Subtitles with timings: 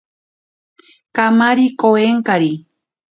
[1.15, 2.51] Kamari kowenkari.